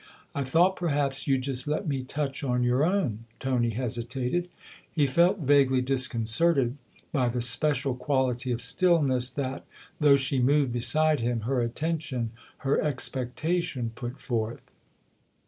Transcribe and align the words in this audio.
I 0.33 0.43
thought 0.43 0.77
perhaps 0.77 1.27
you'd 1.27 1.43
just 1.43 1.67
let 1.67 1.87
me 1.87 2.01
touch 2.01 2.43
on 2.43 2.63
your 2.63 2.83
own." 2.83 3.25
Tony 3.39 3.69
hesitated; 3.69 4.49
he 4.91 5.05
felt 5.05 5.37
vaguely 5.41 5.79
disconcerted 5.79 6.75
by 7.11 7.29
the 7.29 7.39
special 7.39 7.93
quality 7.93 8.51
of 8.51 8.61
stillness 8.61 9.29
that, 9.29 9.63
though 9.99 10.17
she 10.17 10.39
moved 10.39 10.71
beside 10.73 11.19
him, 11.19 11.41
her 11.41 11.61
attention, 11.61 12.31
her 12.65 12.81
expectation 12.81 13.91
put 13.93 14.19
forth. 14.19 14.71